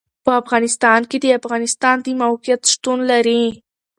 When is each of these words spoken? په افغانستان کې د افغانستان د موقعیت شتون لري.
په 0.25 0.31
افغانستان 0.41 1.01
کې 1.09 1.17
د 1.21 1.25
افغانستان 1.39 1.95
د 2.05 2.07
موقعیت 2.21 2.61
شتون 2.71 2.99
لري. 3.11 3.43